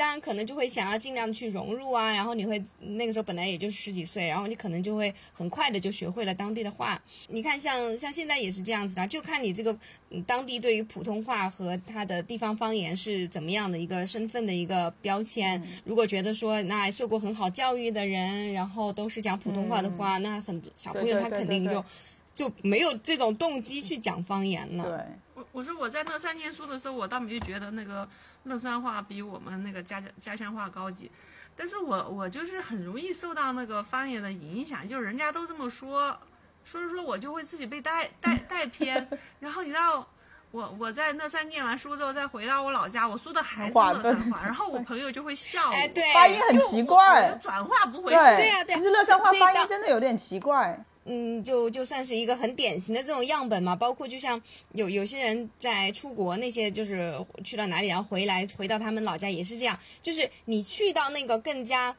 [0.00, 6.98] 当然可能就会想要尽量去融入啊，然后你会那个时候本来也就十几岁，然后你可能就会很快的就学会了当地的话。
[7.28, 9.76] 你看像像现在也是这样子的，就看你这个
[10.08, 15.62] 嗯当地对于普通话和它的地方方言是怎么样的一个身份的一个标签。
[15.84, 21.84] 如果觉得说那受过很好教育的人，然后都是讲普通话的话，那很多小朋友他对对对对对肯定就。
[22.32, 24.84] 就没有这种动机去讲方言了。
[24.84, 28.06] 对，我我说我在乐山念书的时候，我倒没有觉得那个
[28.44, 31.10] 乐山话比我们那个家家乡话高级，
[31.56, 36.16] 但是我我就是很容易受到那个方言的影响，就是人家都这么说，
[36.64, 40.06] 说着说我就会自己被带带 带偏，然后你知道。
[40.52, 48.16] 我我在乐山念完书之后，再回到我老家，我说的还是乐山话，然后我朋友就会笑我，哎，对，发音很奇怪就转化不回去。
[48.16, 50.84] 对呀啊对啊其实乐山话发音真的有点奇怪。
[51.04, 53.74] 嗯，就就算是一个很典型的这种样本嘛。
[53.74, 54.40] 包括就像
[54.72, 61.96] 有有些人在出国，那些就是去到哪里，然后回来回到他们老家也是这样，就是你去到那个更加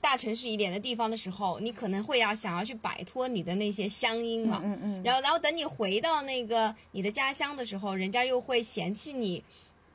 [0.00, 4.60] 大城市一点的地方的时候，你可能会要想要去摆脱你的那些乡音嘛。
[4.64, 9.42] 嗯嗯，然后，然后等你回到那个你的家乡的时候，人家又会嫌弃你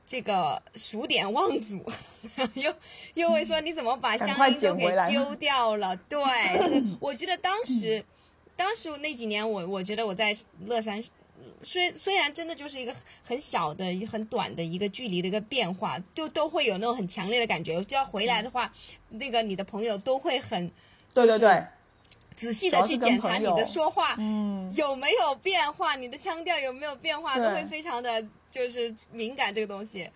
[0.06, 1.82] 这个数典忘祖，
[2.56, 2.74] 又
[3.14, 5.96] 又会说你怎么把乡音都给丢掉了？
[5.96, 6.22] 对，
[6.68, 8.04] 所以我觉得当时，
[8.56, 10.36] 当时那几年我我觉得我在
[10.66, 11.04] 乐山。
[11.62, 17.84] 虽虽然真的就是一个很小的、很短的一个距离的一个变化，就都会有那种很强烈的感觉。
[17.84, 18.72] 就要回来的话，
[19.10, 20.72] 那个你的朋友都会很
[21.14, 21.66] 对对对，
[22.34, 30.10] 仔细的去检查你的说话，嗯，有没有变化，你的腔调有没有变化，都会非常的就是敏感这个东西。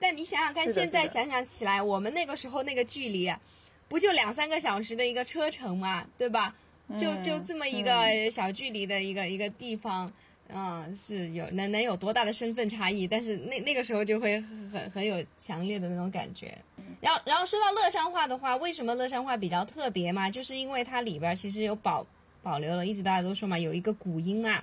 [0.00, 3.40] 但你想想看，现在想想起来，我们那个时候那个距离啊，
[3.88, 6.54] 不就两三个小时的一个车程嘛，对吧？
[6.96, 10.10] 就嗯就这么一个小距离的一个一个地方，
[10.48, 13.06] 嗯，是有能能有多大的身份差异？
[13.06, 14.40] 但是那那个时候就会
[14.72, 16.56] 很很有强烈的那种感觉。
[17.00, 20.30] 然后然后说到乐山话的话，为什么乐山话比较特别嘛？
[20.30, 22.06] 就是因为它里边其实有保
[22.42, 24.62] 保留了，一直大家都说嘛，有一个古音嘛，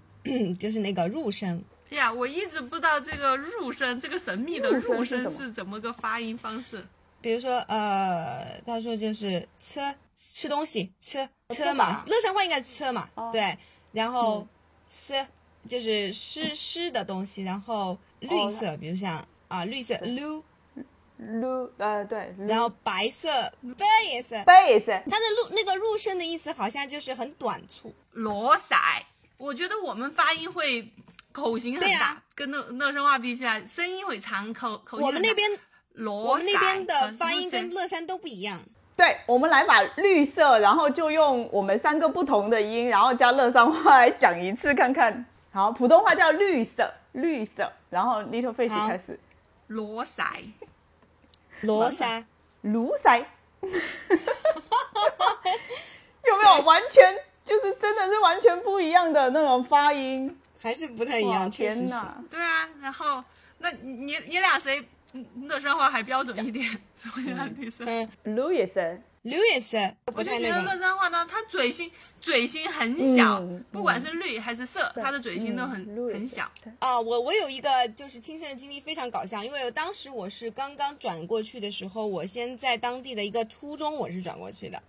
[0.58, 1.62] 就是那个入声。
[1.88, 6.84] 对呀，我一直不知道这个入声，这个神秘的入声是怎么个发音方式。
[7.26, 9.80] 比如说，呃，他说就是吃
[10.14, 11.90] 吃东西，吃吃吃嘛。
[11.90, 13.30] 嘛，乐山话应该是吃嘛，哦。
[13.32, 13.58] 对，
[13.90, 14.48] 然后嗯。
[14.88, 15.26] 湿
[15.68, 20.20] 就是湿湿的东西，然后绿色，比如像啊绿色绿，
[21.16, 23.28] 撸呃对，然后白色
[23.76, 28.76] 白颜色，贝色它的入那个入声的意思好像就是很短促，罗塞，
[29.36, 30.88] 我觉得我们发音会
[31.32, 32.22] 口型很大，啊。
[32.36, 35.50] 跟乐乐声话比起来，声音会长，口口型我们那边
[35.96, 38.60] 罗我们那边的发音跟乐山都不一样。
[38.96, 45.26] 对，我们来把绿色，然后就用我们三个不同的音，然后加乐山话来讲一次看看。
[45.52, 49.18] 好，普通话叫绿色，绿色，然后 Little Fish 开始，
[49.66, 50.24] 罗塞，
[51.60, 52.24] 罗塞，
[52.62, 53.18] 卢塞，
[56.24, 60.38] 有没有完全就是真的是完全不一样的那种发音？
[60.58, 62.16] 还是不太一样，天哪！
[62.30, 63.22] 对啊，然后
[63.58, 64.86] 那你你俩谁
[65.46, 66.66] 乐山话还标准一点？
[66.96, 67.84] 说一下绿色。
[67.86, 70.78] 嗯 Louis，，Louis 不我就太那个觉得乐。
[70.78, 71.90] 山话呢，它嘴型
[72.20, 76.50] 嘴型很小，嗯不管是绿还是色，它的嘴型都很、嗯很小。
[76.78, 84.82] 啊，我我有一个就是亲身的经历非常搞笑，因为当时我是刚刚转过去的时候，我先在当地的一个初中我是转过去的，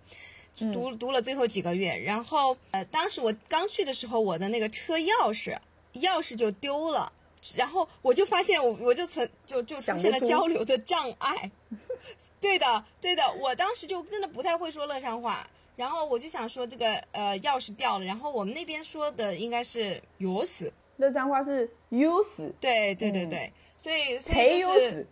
[0.72, 5.56] 读读了最后几个月，然后呃，当时我刚去的时候，我的那个车钥匙
[5.94, 7.12] 钥匙就丢了。
[7.56, 11.50] 然后我就发现我我就存就就出现了交流的障碍，
[12.40, 25.06] 对的对的，我当时就真的不太会说乐山话，然后我就想说这个呃钥匙掉了，然后我们那边说的应该是钥匙，乐山话是 use，对对对嗯对，所以所谁以就是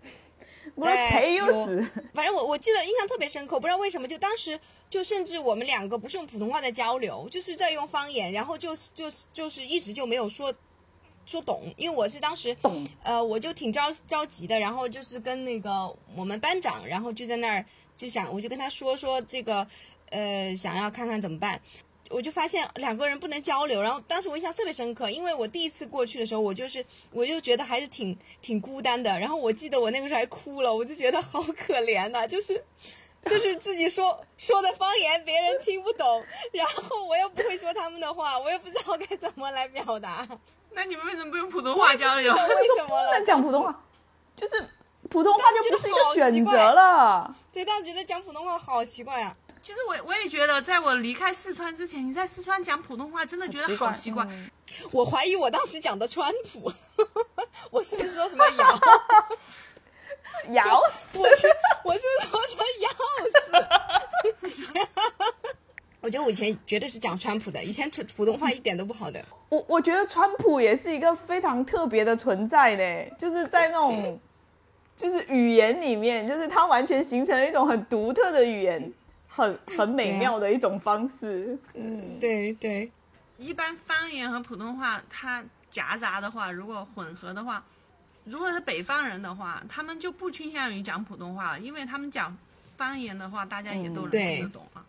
[0.75, 4.59] 对谁有 use，反正我我记得印象特别深刻，不知道为什么，就当时
[4.91, 10.53] 就甚至我们两个不是用普通话在交流，就是在用方言，然后就是就是就是一直就没有说
[11.27, 12.89] 说懂，因为我是当时懂。
[13.03, 19.67] 呃我就挺着着急的，然后就是跟那个我们班长，然后就在那儿就想我就跟他说说这个
[20.11, 21.61] 呃想要看看怎么办。
[22.09, 32.65] 我就发现两个人不能交流，然后当时我印象特别深刻，因为我第一次过去的时候，我就是我就觉得还是挺挺孤单的，然后我记得我那个时候还哭了，我就觉得好可怜呐、就是
[33.25, 40.25] 就是自己说 说的方言别人听不懂，然后我又不会说他们的话，我也不知道该怎么来表达，
[40.77, 42.33] 那你们为什么不用普通话交流？
[42.35, 42.39] 为
[42.77, 43.09] 什么了？
[43.09, 43.75] 不能讲普通话，
[44.37, 44.69] 就是
[45.09, 47.35] 普通话就不是一个选择了。
[47.51, 49.35] 对，当时觉得讲普通话好奇怪啊。
[49.63, 54.25] 其实我我也觉得，在我离开四川之前，你在四川讲普通话，真的觉得好奇怪。
[54.29, 54.51] 嗯
[54.93, 56.71] 我怀疑我当时讲的川普，
[57.71, 58.79] 我是不是说什么咬？
[60.53, 61.19] 咬死！
[61.19, 61.49] 我是
[61.85, 62.91] 我是不是说成咬
[63.33, 63.41] 死？
[66.07, 69.21] 我觉得我以前绝对是讲川普的，以前普普通话一点都不好的。
[69.49, 74.17] 我我觉得川普也是一个非常特别的存在呢，就是在那种
[74.97, 78.93] 就是语言里面，就是它完全形成了一种很独特的语言，
[79.27, 81.59] 很很美妙的一种方式。
[81.75, 82.89] 嗯，对对，
[83.37, 87.65] 一般方言和普通话它夹杂的话，如果混合的话，
[88.23, 92.39] 如果是北方人的话，他们就不倾向于讲普通话了，因为他们讲
[92.77, 94.87] 方言的话，大家也都能听得懂啊。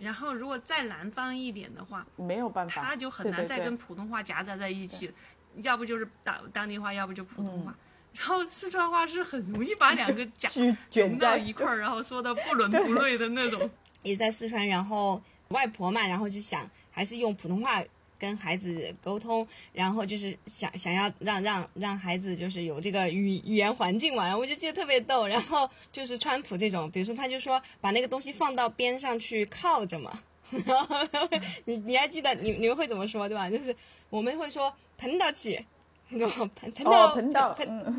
[0.00, 5.12] 然后如果再南方一点的话，没有办法，他就很难再跟普通话夹杂在一起，
[5.56, 7.74] 要不就是当当地话，要不就普通话。
[8.14, 10.48] 然后四川话是很容易把两个夹
[10.90, 13.70] 卷到在一块儿， 然后说的不伦不类的那种。
[14.02, 17.82] 也在四川，然后外婆嘛，然后就想还是用普通话
[18.20, 30.22] 跟孩子沟通，然后就是想想要让让让孩子就是有这个语语言环境嘛，然后我就记得特别逗，然后就是川普这种，比如说他就说把那个东西放到边上去靠着嘛。
[30.66, 30.96] 然后，
[31.64, 33.48] 你你还记得你你们会怎么说对吧？
[33.48, 33.74] 就是
[34.10, 35.64] 我们会说喷到起，
[36.10, 36.50] 对吧？
[36.56, 37.94] 喷喷到哦，喷到，喷到，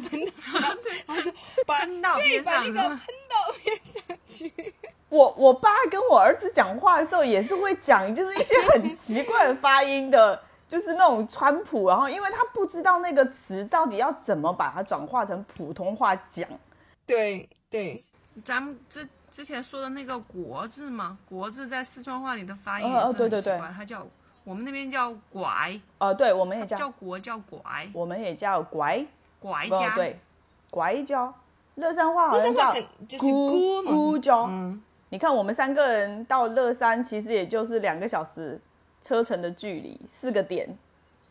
[1.08, 1.32] 然后就
[1.66, 3.00] 把喷到对边上把那个喷
[3.30, 4.74] 到边上去。
[5.10, 16.48] 我我爸跟我儿子讲话的时候也是会讲，就是一些很奇怪的发音的，就是那种川普，然后因为他不知道那个词到底要怎么把它转化成普通话讲，
[17.06, 18.04] 对对，
[18.46, 23.54] 咱们之之前说的那个“国”字嘛，“国”字在四川话里的发音哦也是很哦对对对。
[23.54, 24.08] 奇怪，它叫
[24.44, 29.06] 我们那边叫“拐呃，对，我们也”，叫叫，“国”叫“拐我们也叫拐，
[29.40, 30.20] 拐家”，哦对，
[30.70, 31.34] 拐角，
[31.76, 34.48] 乐山话好像叫乐山话肯就是咕咕。
[34.50, 38.60] 嗯，你看我们三个人到乐山，其实也就是两个小时
[39.02, 40.78] 车程的距离，四个点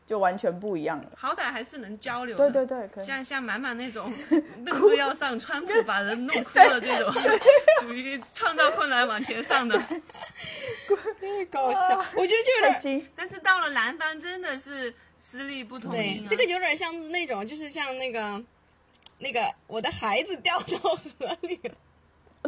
[0.07, 1.07] 就完全不一样了。
[1.17, 2.51] 好歹还是能交流的。
[2.51, 3.05] 对对对，可以。
[3.05, 4.13] 像像满满那种
[4.67, 7.13] 愣着要上川普把人弄哭了这种，
[7.83, 9.77] 属于创造困难往前上的。
[11.41, 18.43] 太搞笑，我觉得就有点精，但是到了南方，真的是实力不同对这个有点像那种，就是像那个
[19.19, 21.75] 那个我的孩子掉到河里了，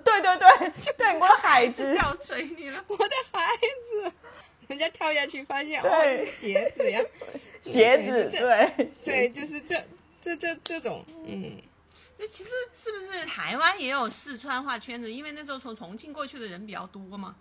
[0.04, 2.84] 对对对对，我的孩子，掉水里了。
[2.86, 4.12] 我的孩子，
[4.68, 7.00] 人家跳下去发现哦是鞋子呀，
[7.62, 9.82] 鞋子，这对对，就是这
[10.20, 11.56] 这这这种，嗯，
[12.18, 15.10] 那其实是不是台湾也有四川话圈子？
[15.10, 17.34] 因为那时候从重庆过去的人比较多嘛。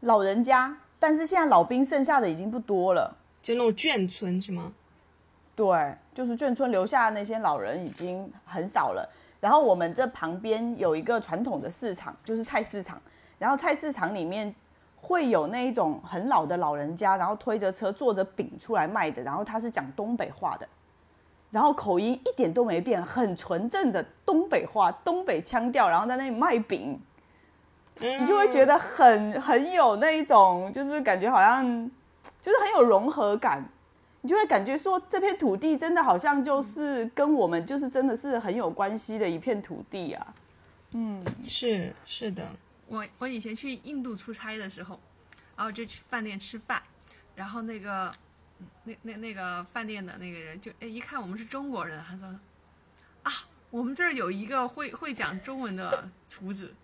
[0.00, 3.16] 老人家，但是现在老兵剩下的已经不多了。
[3.42, 4.72] 就那种眷村是吗？
[5.56, 9.08] 对，就是眷村留下的那些老人已经很少了。
[9.40, 13.00] 然后我们这旁边有一个传统的市场，就是菜市场。
[13.38, 14.52] 然后菜市场里面
[15.00, 20.68] 会有那一种很老的老人家，然后推着车坐着饼出来卖的，然后他是讲东北话的，
[21.50, 27.00] 然后口音一点都没变，很纯正的东北话、东北腔调，然后在那里卖饼，
[28.00, 31.64] 你你就会觉得很很有那一种，就是感觉好像
[32.40, 33.64] 就是很有融合感。
[34.20, 40.34] 你就会感觉说这片土地真的好像就是跟我们就是真的是很有关系的一片土地啊。
[40.90, 42.50] 嗯是是的，
[42.88, 44.98] 我我以前去印度出差的时候，
[45.56, 46.82] 然后就去饭店吃饭，
[47.36, 48.12] 然后那个
[48.58, 52.26] 嗯那那那个饭店的那个人就哎一看我们是中国人，他说
[53.22, 53.32] 啊
[53.70, 56.74] 我们这儿有一个会会讲中文的厨子，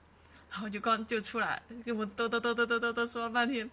[0.54, 3.68] 然后就刚就出来跟我嘚嘚嘚嘚嘚嘚嘚说了半天，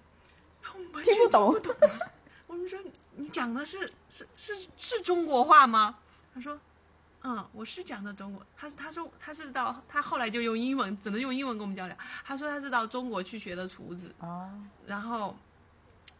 [0.63, 1.61] 听不懂听不懂。
[2.47, 2.79] 我们说
[3.17, 5.99] 你讲的是是是是中国话吗？
[6.33, 6.59] 他说，
[7.21, 8.43] 嗯，我是讲的中国。
[8.57, 11.95] 他他说他是到他后来就用英文，只能用英文跟我们交流。
[12.25, 14.49] 他说他是到中国去学的厨子，啊，
[14.87, 15.37] 然后，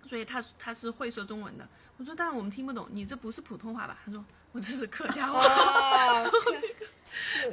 [0.08, 1.68] 所以他他是会说中文的。
[1.98, 3.98] 我说，但我们听不懂，你这不是普通话吧？
[4.06, 5.42] 他说我这是客家话。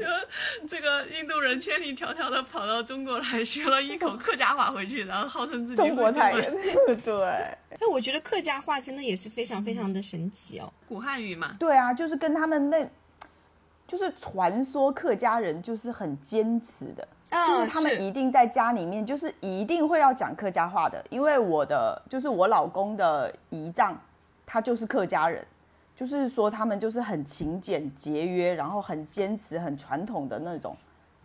[0.00, 0.08] 哇，
[0.68, 6.32] 这个印度人千里迢迢的跑到中国来，学了一口客家话回去，然后号称自己中国菜，
[7.04, 7.56] 对。
[7.80, 10.72] 那，我觉得客家话真的也是非常非常的神奇哦。
[10.88, 11.56] 古汉语嘛。
[11.58, 12.88] 对啊，就是跟他们那，
[13.86, 23.98] 就是传说客家人就是很坚持的，啊就是他们一定在家里面就是一定会要讲客家话的，因为我的就是我老公的姨丈，
[24.46, 25.44] 他就是客家人。
[25.98, 30.76] 就是说，他们就是很勤俭节约，然后很坚持、很传统的那种、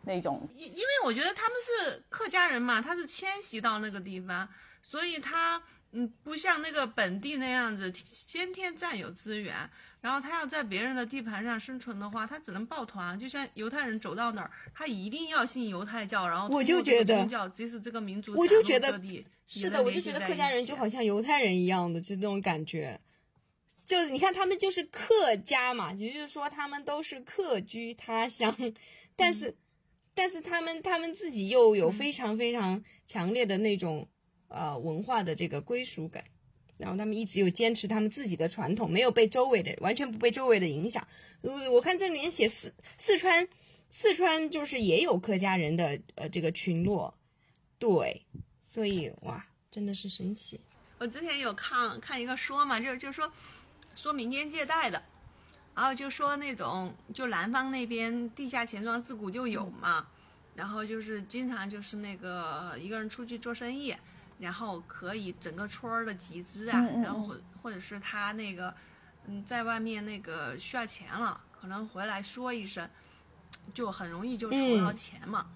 [0.01, 4.49] 那种因因为我觉得他们是客家人嘛，他是迁徙到那个地方，
[4.81, 5.61] 所以他
[5.91, 9.55] 嗯不像那个本地那样子先天占有资源，
[10.01, 13.19] 然后他要在别人的地盘上生存的话，他只能抱团。
[13.19, 18.99] 就像犹太人走到哪儿，他一定要信犹太教，然后我就通过这个觉得宗教，即使这个民族我就觉得
[19.45, 22.99] 是的，我就觉得客家人就好像犹太人一样的，就那种感觉。
[23.85, 28.55] 就是你看，他们就是客家嘛，也就是说他们都是客居他乡，
[29.15, 29.55] 但是，
[30.13, 34.07] 但是他们他们自己又有非常非常强烈的那种
[34.47, 36.23] 呃文化的这个归属感，
[36.77, 41.05] 然后他们一直有坚持他们自己的传统，没有被周围的完全不被周围的影响。
[41.41, 43.47] 呃，我看这里面写四四川，
[43.89, 47.13] 四川就是也有客家人的呃这个群落，
[47.77, 48.25] 对，
[48.61, 50.61] 所以哇，真的是神奇。
[50.99, 53.29] 我之前有看看一个说嘛，就就说
[53.95, 55.01] 说民间借贷的，
[55.75, 60.05] 然后就说那种就南方那边地下钱庄自古就有嘛，
[60.55, 63.95] 然后就是经常就是那个一个人出去做生意，
[64.39, 68.73] 然后可以整个村儿的集资啊，然后或或者是他那个
[69.25, 72.89] 嗯在外面那个需要钱了，可能回来说一声，
[73.73, 75.47] 就很容易就筹到嗯钱嘛。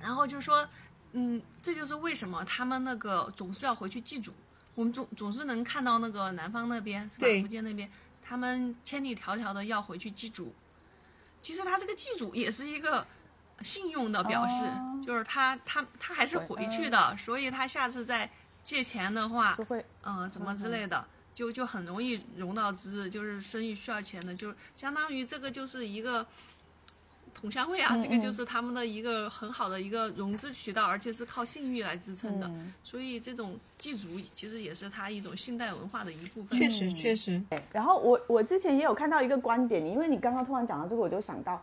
[0.00, 0.66] 然后就说，
[1.12, 4.32] 嗯，这就是为什么他们那个总是要回去祭祖。
[4.74, 7.26] 我们总总是能看到那个南方那边是吧？
[7.42, 7.90] 福建那边，
[8.22, 10.54] 他们千里迢迢的要回去祭祖。
[11.42, 13.06] 其实他这个祭祖也是一个
[13.62, 15.02] 信用的表示，哦。
[15.04, 18.30] 就是他他他还是回去的，所以他下次再
[18.62, 19.56] 借钱的话
[20.02, 21.02] 嗯，怎么之类的，
[21.34, 26.26] 就就很容易融到资，就是生意需要钱的，就相当于这个就是一个
[27.34, 36.58] 同乡会啊，嗯这个就是他们的一个很好的一个融资渠道，而且是靠信誉来支撑的，嗯所以这种祭祖其实也是它一种信贷文化的一部分。
[36.58, 37.40] 确实，确实，
[37.72, 41.62] 然后我我之前也有看到一个观点，因为你刚刚突然讲到这个，我就想到，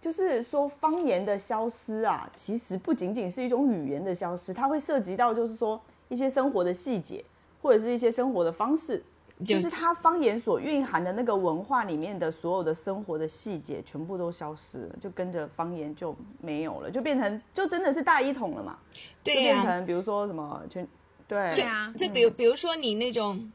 [0.00, 7.24] 就是说方言的消失啊，其实不仅仅是一种语言的消失，它会涉及到就是说一些生活的细节，
[7.60, 9.02] 或者是一些生活的方式。
[9.44, 18.78] 就就是它方言所蕴含的那个文化里面的所有的生活的细节，全部都消失了，就跟着方言就没有了，就变成就真的是大一统了嘛，
[19.22, 20.86] 就对呀、变成比如说什么全
[21.26, 23.52] 对对啊，就比如比如说你那种，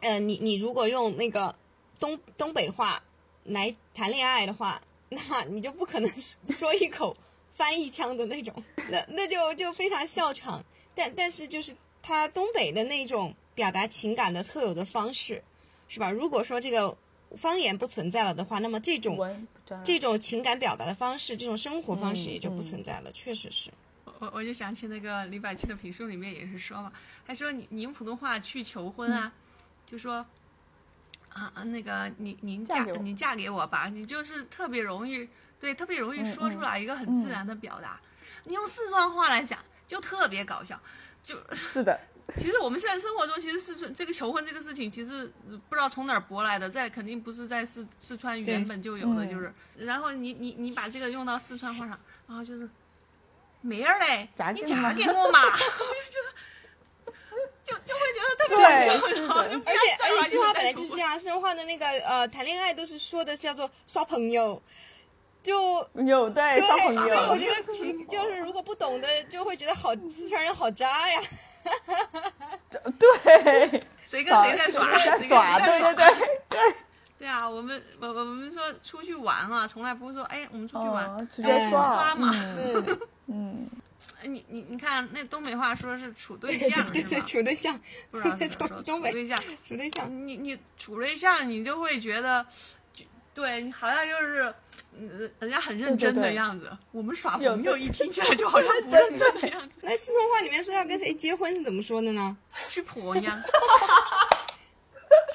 [0.00, 1.54] 呃，你你如果用那个
[2.00, 3.02] 东东北话
[3.44, 6.10] 来谈恋爱的话，那你就不可能
[6.48, 7.14] 说 一口
[7.54, 8.54] 翻译腔的那种，
[8.88, 10.64] 那那就就非常笑场。
[10.94, 15.42] 但但是就是他东北的那种表达情感的特有的方式，
[15.88, 16.10] 是吧？
[16.10, 16.96] 如果说这个
[17.36, 19.46] 方言不存在了的话，那么这种
[19.84, 23.70] 这种情感表达的方式，这种生活方式嗯也就不嗯存在了，确实是。
[24.18, 26.92] 我我就想起那个李百庆的评书里面也是说嘛，
[27.26, 29.32] 他说你您普通话去求婚啊，
[29.84, 30.24] 就说
[31.28, 35.28] 啊啊那个您您嫁嫁您嫁给我吧，你就是特别容易
[35.58, 38.00] 对特别容易说出来一个很自然的表达。
[38.44, 40.78] 你用四川话来讲就特别搞笑，
[41.22, 41.98] 就是的，
[42.38, 49.30] 其实我们现在生活中，其实四川这个求婚这个事情，其实呃不知道从哪儿博来的，在肯定不是在四四川原本就有的，嗯。
[49.30, 51.98] 就是，然后你你你把这个用到四川话上，
[52.28, 52.68] 然后就是
[53.60, 57.12] 妹儿嘞嫁，你嫁给我嘛，我 就觉得
[57.62, 64.62] 就就会觉得特别对搞笑，而且而且四川话这个再重本来就是这样，四川话的那个呃谈恋爱都是说的叫做耍朋友，
[65.42, 71.20] 就有对对，小朋所以我友，觉得平就是如果不懂的就会觉得好四川人好渣呀。
[72.98, 76.74] 对，谁跟谁在耍，谁跟谁在耍，在耍，对对对对，
[77.20, 81.94] 对啊，我们我我们说出去玩啊，从来不会说哎我们出去玩，哦，直哎接刷。
[81.94, 82.30] 刷嘛。
[82.34, 82.98] 嗯嗯，
[83.28, 83.70] 嗯，
[84.22, 87.26] 哎你你你看那东北话说是处对象对对，是吧？
[87.26, 89.40] 处对象，不知道 是怎么说，东北处对象。
[89.40, 92.50] 处对象，你你处对象，你就会觉得，就
[93.34, 94.54] 对你好像就是，
[94.94, 96.70] 嗯，人家很认真对对对的样子。
[96.90, 99.78] 我们耍朋友一听起来就好像不 认真的样子。
[99.82, 102.36] 那四川话里面说要跟谁结婚是怎么说的呢？
[102.68, 103.40] 去婆娘，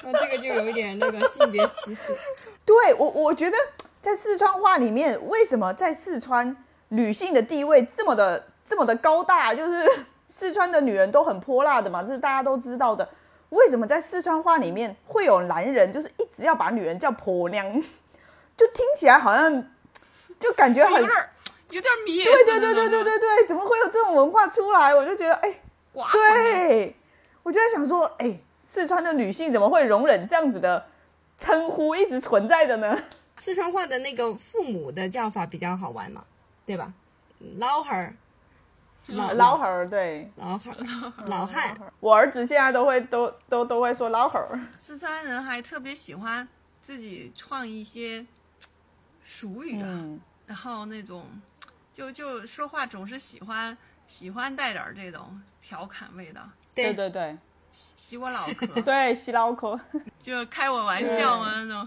[0.04, 2.16] 那 这个就有一点那个性别歧视。
[2.64, 3.56] 对我我觉得
[4.00, 6.56] 在四川话里面，为什么在四川
[6.90, 9.52] 女性的地位这么的这么的高大？
[9.54, 9.84] 就是
[10.28, 13.08] 四川的女人都很泼辣的嘛，这是大家都知道的。
[13.50, 17.64] 为什么在四川话里面会有男人就是一直要把女人叫婆娘？
[18.56, 19.64] 就听起来好像
[20.38, 21.30] 就感觉很有点儿
[21.70, 24.94] 有点儿蔑视对对对对对对对，怎么会有这种文化出来？
[24.94, 25.60] 我就觉得哎。
[26.12, 26.94] 对，
[27.42, 30.86] 我就在想说，哎、四川的女性怎么会容忍这样子的
[31.36, 32.96] 称呼一直存在的呢？
[33.38, 36.22] 四川话的那个父母的叫法比较好玩嘛，
[36.64, 36.92] 对吧？
[37.56, 38.14] 老汉儿，
[39.08, 46.46] 老老汉儿，对，老汉儿，老 汉，我儿子现在都会都都都会说老汉儿，四川人还特别喜欢
[46.82, 48.24] 自己创一些
[49.24, 51.26] 俗语啊，嗯，然后那种
[51.92, 56.42] 就就说话总是喜欢喜欢带点儿这种调侃味道，
[56.74, 57.38] 对对对对。
[57.70, 58.80] 洗洗我脑壳。
[58.80, 59.78] 对，洗脑 壳，
[60.22, 61.86] 就开我玩笑嘛那种。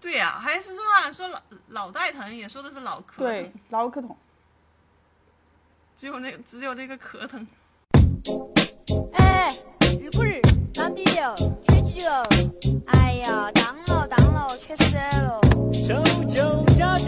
[0.00, 1.40] 对呀、还是说啊，说老
[1.70, 4.16] 脑袋疼也说的是脑壳对，，脑壳痛，
[5.98, 7.44] 只有那，只有那个壳疼。
[9.14, 10.40] 哎，二棍儿，
[10.72, 11.34] 当弟了，
[11.66, 12.22] 缺鸡了。
[12.86, 15.40] 哎呀，当了当了，缺手了。
[15.72, 17.06] 手酒加酒。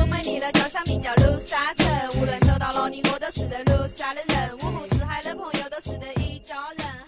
[0.00, 4.56] 我美丽的家乡名叫鲁山城，无论走到哪里，我都是在鲁山的人。
[4.58, 7.07] 五湖四海的朋友都是在一家人。